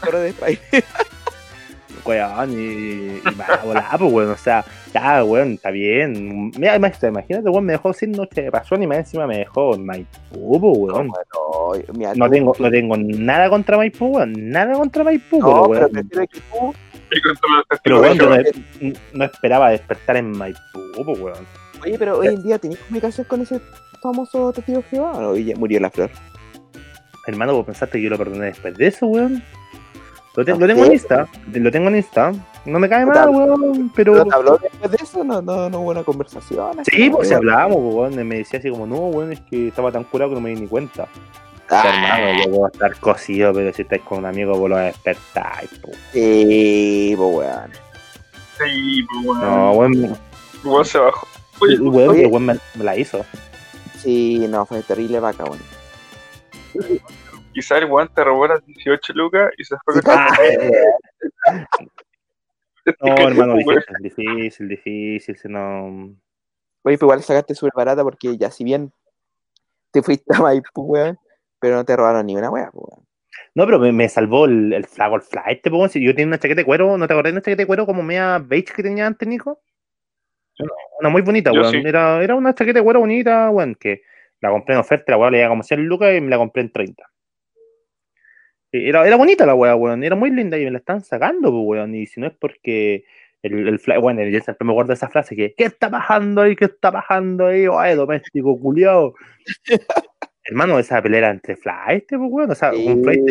[0.00, 0.60] torres de país.
[2.04, 6.50] weón, y, y va a volar, pues, weón, o sea, ya, weón, está bien.
[6.56, 9.74] Mira, imagínate, imagínate, weón, me dejó sin noche de pasión y más encima me dejó
[9.74, 11.10] en Maipú, weón.
[12.16, 16.20] No tengo, no tengo nada contra Maipú, weón, nada contra Maipú, No, pero, pero
[16.52, 16.74] weón,
[17.82, 20.60] pero, weón, yo no, no esperaba despertar en Maipú,
[20.96, 21.63] weón.
[21.84, 23.60] Oye, pero hoy en día tenés comunicación con ese
[24.02, 25.12] famoso testigo Jehová.
[25.28, 26.10] ¿O ya murió la flor?
[27.26, 29.42] Hermano, vos pensaste que yo lo perdoné después de eso, weón.
[30.36, 32.32] Lo, te- lo tengo en Insta, lo tengo en Insta.
[32.66, 34.12] No me cae mal, weón, pero...
[34.14, 35.22] ¿Pero te habló después de eso?
[35.24, 36.78] No, no, no hubo una conversación.
[36.84, 37.48] Sí, pues si weón.
[37.48, 40.34] hablábamos, pues, weón, me decía así como, no, weón, es que estaba tan curado que
[40.34, 41.06] no me di ni cuenta.
[41.70, 45.70] Ah, Hermano, yo puedo estar cosido, pero si estáis con un amigo, vos lo despertáis,
[45.80, 45.90] po.
[46.12, 47.70] Sí, pues weón.
[48.58, 49.40] Sí, pues weón.
[49.40, 50.18] No, weón,
[50.64, 51.26] weón se bajó.
[51.60, 52.22] Oye, weón, oye.
[52.24, 53.24] el weón me, me la hizo.
[53.98, 55.60] Sí, no, fue terrible vaca, weón.
[57.52, 60.28] quizá el weón te robó las 18 lucas y se fue con Ah,
[62.84, 65.86] Es no, que, hermano, weón, difícil, difícil, difícil, si no...
[66.86, 68.92] Oye, pues igual sacaste súper barata porque ya si bien
[69.90, 71.18] te fuiste a Maipú, weón,
[71.58, 73.06] pero no te robaron ni una weá, pues, weón.
[73.54, 76.26] No, pero me, me salvó el, el flago, el flight, te pongo, si yo tenía
[76.26, 78.72] una chaqueta de cuero, ¿no te acordás de una chaqueta de cuero como media beige
[78.74, 79.60] que tenía antes, Nico?
[81.00, 81.70] Una, muy bonita, weón.
[81.70, 81.82] sí.
[81.84, 84.02] Era, era una chaqueta de bonita, weón, que
[84.40, 86.62] la compré en oferta, la weón le iba como 100 lucas y me la compré
[86.62, 87.04] en 30.
[88.72, 90.02] Era, era bonita la weá, weón.
[90.02, 91.94] Era muy linda y me la están sacando, pues, weón.
[91.94, 93.04] Y si no es porque
[93.42, 96.42] el, el fly, bueno, yo siempre me acuerdo de esa frase que, ¿qué está bajando
[96.42, 96.56] ahí?
[96.56, 97.66] ¿Qué está bajando ahí?
[97.72, 99.14] Ay, doméstico, culiao.
[100.46, 102.50] Hermano, esa pelea era entre flight, pues, weón.
[102.50, 103.22] O sea, Sí, un flight.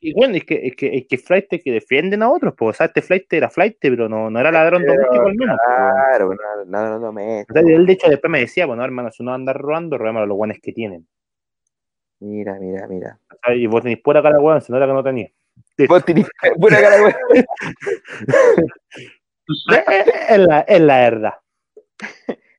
[0.00, 2.76] Y bueno, es que, es que, es que flight que defienden a otros, pues, o
[2.76, 5.56] sea, este flight era flight, pero no, no era ladrón Pero, doméstico al menos.
[5.58, 6.38] pues.
[6.38, 7.42] Claro, nada, no me.
[7.42, 10.22] O sea, él de hecho después me decía, bueno, hermano, si uno anda robando, robemos
[10.22, 11.06] a los guanes que tienen.
[12.20, 13.18] Mira, mira, mira.
[13.32, 15.32] O sea, y vos tenés pura cara, weón, se nota que no tenías.
[15.88, 17.14] Vos tenés buena cara, weón.
[20.28, 21.34] Es la, es la verdad.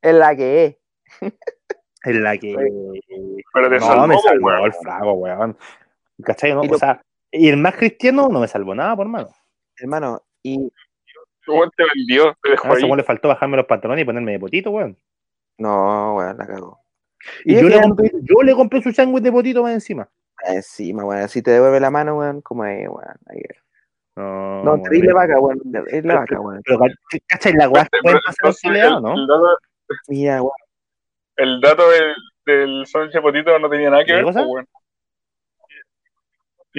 [0.01, 0.75] Es la que es.
[2.03, 2.55] Es la que.
[3.53, 4.65] Pero te no, salvó, me salvó weón.
[4.65, 5.57] el flaco, weón.
[6.23, 6.53] ¿Cachai?
[6.53, 6.61] No?
[6.61, 6.99] O sea,
[7.31, 9.29] y el más cristiano no me salvó nada, por mano.
[9.77, 10.57] Hermano, y
[11.47, 12.83] Weón te vendió, te dejó ahí.
[12.97, 14.97] le faltó bajarme los pantalones y ponerme de potito, weón.
[15.57, 16.79] no, weón, la cagó.
[17.43, 20.07] Y, Y yo, le compré, yo le compré su sándwich de potito más encima.
[20.45, 23.15] Encima, weón, si te devuelve la mano, weón, como es, weón.
[23.27, 23.57] ahí es.
[24.15, 25.59] No, No, terrible me- vaca, weón.
[25.87, 26.61] Es la vaca, weón.
[26.65, 26.79] Pero,
[27.27, 27.53] ¿cachai?
[27.53, 29.13] La weá que pueden pasar el, ¿no?
[29.13, 29.57] el dato,
[30.07, 30.53] Mira, weón.
[31.37, 32.15] el dato del,
[32.45, 34.67] del sándwich potito no tenía nada que ¿Qué ver, pues, weón.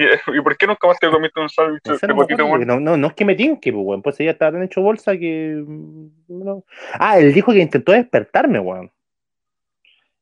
[0.01, 2.65] ¿Y, ¿Y por qué nunca más te comiste un sándwich de potito, weón?
[2.67, 4.01] no, no, no es que me tinque, pues, weón.
[4.01, 5.63] Pues ella estaba tan hecho bolsa que.
[5.65, 6.63] mm, no.
[6.93, 8.91] Ah, él dijo que intentó despertarme, weón.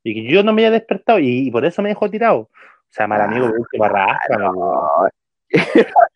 [0.04, 2.38] Y que yo no me había despertado y, y por eso me dejó tirado.
[2.40, 2.50] O
[2.92, 4.72] sea, mal amigo, Ah, último, arrástrame, weón.
[4.74, 5.10] No,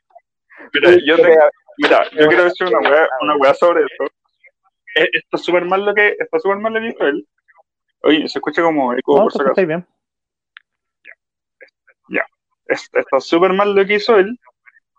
[0.73, 1.37] Mira, yo, te-
[1.77, 4.05] mira, yo quiero decir una weá, una weá sobre eso.
[4.95, 7.27] Eh, Está súper mal lo que está súper mal lo que hizo él.
[8.01, 9.67] Oye, se escucha como eco No, por si pues, acaso.
[9.67, 9.85] bien.
[12.73, 14.37] Es- Está súper mal lo que hizo él.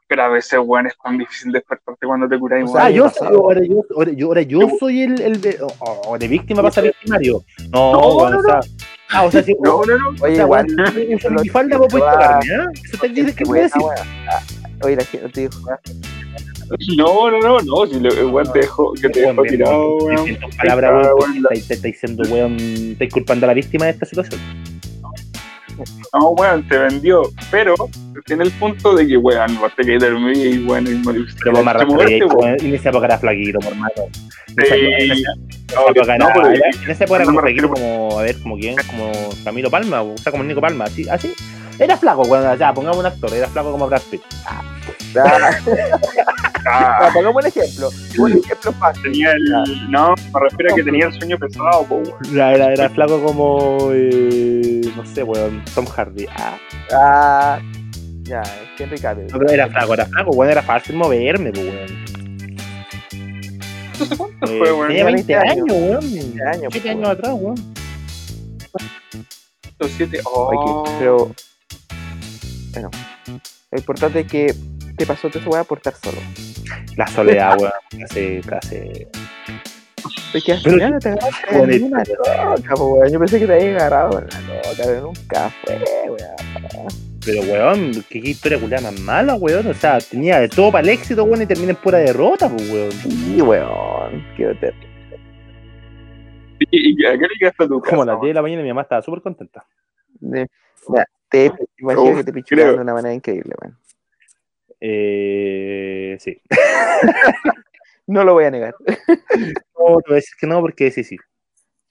[0.06, 3.04] Pero a veces, weón, es tan difícil despertarte cuando te curáis, O sea, Ah, yo
[3.04, 3.26] pasado.
[3.30, 6.62] soy, ahora yo, ahora yo, ahora yo soy el, el de, oh, oh, de víctima
[6.62, 7.42] pasa victimario.
[7.72, 8.60] No, No, weón, no, o sea,
[9.12, 10.08] ah, o sea, si, No, no, no.
[10.20, 10.66] o Oye, igual.
[10.68, 12.66] lo- mi falda vos podés lo- tocarme, ¿ah?
[12.84, 13.82] Eso te dice que a decir.
[14.28, 14.40] Ah,
[14.84, 15.78] Oye, la gente te dijo, ah,
[16.98, 17.86] No, no, no, no.
[17.86, 22.22] Si el weón te dejó, que te bien, tirado, weón, en Ah, weón, estáis diciendo,
[22.30, 24.38] weón, estáis culpando a la víctima de esta situación.
[26.12, 27.22] No, weón, te vendió.
[27.50, 27.74] Pero
[28.26, 31.50] tiene el punto de que, weón, vos te quedé dormido y, weón, y moriste.
[31.50, 32.18] Vos me arrastré,
[32.60, 33.92] en esa época era flaquito, por mano.
[36.84, 39.10] En esa época- era- como flaquito, como, a ver, como quién, como
[39.44, 41.34] Camilo Palma, o sea, como Nico Palma, así, así.
[41.78, 44.22] Era flaco, weón, ya, pongamos un actor, era flaco como Brad Pitt.
[44.46, 44.62] ah,
[46.66, 47.90] Ah, pongamos un ejemplo.
[48.18, 49.02] Un ejemplo fácil.
[49.02, 49.90] tenía el.
[49.90, 52.02] No, me refiero a que tenía el sueño pesado, po.
[52.32, 56.26] Era, era, era flaco como, eh, no sé, weón, Tom Hardy.
[56.36, 56.56] Ah,
[56.92, 57.58] Ah,
[58.22, 59.26] ya, es Henry Cavill.
[59.28, 62.04] no, pero era flaco, era flaco, weón, era fácil moverme, weón.
[64.00, 64.88] ¿Eso cuánto Eh, fue, weón?
[64.88, 65.94] tenía 20 20 años, weón.
[65.94, 67.74] años, 7 pues, años atrás, weón.
[69.78, 70.20] Los siete.
[70.24, 70.84] Oye, Oh.
[70.98, 71.30] pero.
[72.72, 72.90] Bueno,
[73.70, 74.54] lo importante es que
[74.96, 76.18] te pasó toda esa weá por estar solo.
[76.96, 77.72] La soledad, weón,
[78.04, 79.08] hace, hace...
[80.34, 83.08] Es que al Pero- final no te agarraste en una loca, weón.
[83.12, 86.88] Yo pensé que te había agarrado en la loca, pero nunca fue, weón.
[87.24, 89.66] Pero, weón, qué, historia culiada más mala, weón.
[89.66, 92.68] O sea, tenía de todo para el éxito, weón, y termina en pura derrota, pues,
[92.70, 92.92] weón.
[92.92, 94.24] Sí, weón.
[94.36, 94.88] Qué terrible.
[96.70, 97.90] ¿Y, y a qué le quedaste a tu casa?
[97.90, 98.22] Como a las weón?
[98.26, 99.64] 10 de la mañana mi mamá estaba súper contenta.
[100.20, 100.48] De-
[100.88, 102.78] Mira, te imagino que te pichulearon creo.
[102.78, 103.76] de una manera increíble, weón.
[104.80, 106.40] Eh, sí.
[108.06, 108.74] No lo voy a negar.
[109.78, 111.16] No, te voy a decir que no, porque sí, sí.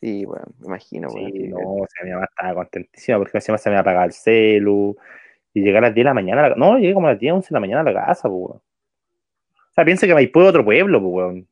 [0.02, 1.10] Sí, weón, me imagino.
[1.10, 4.14] Sí, que- no, o sea, mi mamá estaba contentísima porque encima se me apagaba el
[4.14, 4.96] celu.
[5.54, 7.20] Y llegué a las 10 de la mañana, a la- no, llegué como a las
[7.20, 8.42] 10, 11 de la mañana a la casa, pues.
[8.56, 8.62] O
[9.76, 11.48] sea, piensa que Maipú es otro pueblo, pues, weón.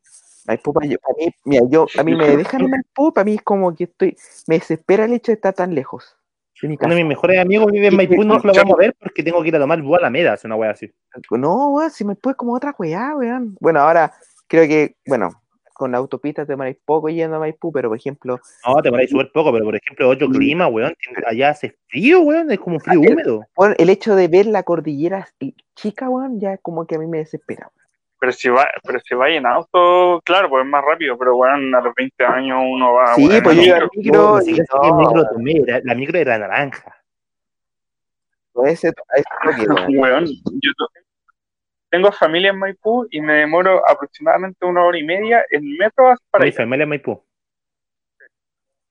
[0.48, 3.36] Maipú, pa- yo- pa' mí, mira, yo, a mí me dejan en Maipú, para mí
[3.36, 4.18] es como que estoy,
[4.48, 6.18] me desespera el hecho de estar tan lejos
[6.64, 9.42] Uno de mis mejores amigos vive en Maipú no lo vamos a ver porque tengo
[9.42, 10.92] que ir a tomar a la meda, es una wea así.
[11.32, 13.56] No, weón, si Maipú es como otra weá, weón.
[13.60, 14.12] Bueno, ahora
[14.48, 15.30] creo que, bueno,
[15.74, 19.10] con la autopista te demoráis poco yendo a Maipú, pero por ejemplo, No, te moráis
[19.10, 20.34] súper poco, pero por ejemplo, otro Mm.
[20.34, 20.94] clima, weón.
[21.26, 23.46] Allá hace frío, weón, es como un frío Ah, el- húmedo.
[23.78, 25.28] el hecho de ver la cordillera
[25.76, 27.72] chica, weón, ya como que a mí me desespera.
[27.76, 27.81] weón.
[28.22, 31.74] Pero si va, pero si va en auto, claro, pues es más rápido, pero weón,
[31.74, 34.52] a los 20 años uno va Sí, weón, pues en yo en micro No, y
[34.52, 36.96] no, micro tomé, era- la micro era naranja.
[38.66, 39.96] ese, ese weón.
[40.00, 40.72] Weón, yo
[41.90, 46.46] tengo familia en Maipú y me demoro aproximadamente una hora y media en metro para
[46.46, 47.24] Mi familia es Maipú.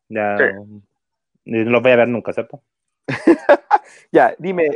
[0.08, 0.36] Ya.
[0.38, 0.44] Sí.
[1.44, 2.60] No los voy a ver nunca, ¿cierto?
[4.12, 4.68] Ya, dime,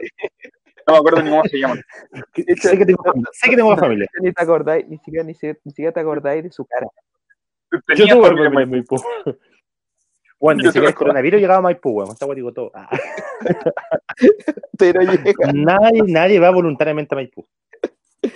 [0.87, 1.83] No me acuerdo ni cómo se llaman.
[2.35, 4.07] Sé que tengo, sé que tengo familia.
[4.21, 6.87] ni te acordáis, ni siquiera, ni, ni siquiera te acordáis de su cara.
[7.97, 8.97] Yo tuve familia en Maipú.
[10.39, 12.15] Bueno, ni siquiera el coronavirus llegaba a Maipú, weón.
[12.21, 12.71] Weá digo todo.
[12.75, 12.91] Ah.
[14.79, 15.53] Pero llega.
[15.55, 17.47] Nadie, nadie va voluntariamente a Maipú.
[18.23, 18.31] Yo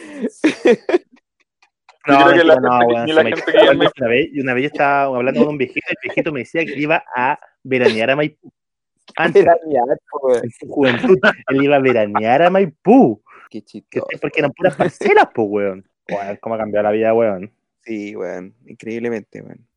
[2.07, 3.93] creo que la gente gente que Maipú.
[3.99, 6.41] Una vez, y una vez yo estaba hablando con un viejito, y el viejito me
[6.41, 8.51] decía que iba a veranear a Maipú.
[9.19, 10.45] Antes, Veranear, weón.
[10.45, 13.23] en su juventud, él iba a veranear a Maipú.
[13.51, 14.07] Qué chistoso.
[14.21, 15.89] porque eran puras parcelas, pues, weón.
[16.09, 17.53] Weón, cómo ha cambiado la vida, weón.
[17.85, 18.55] Sí, weón.
[18.67, 19.68] Increíblemente, weón.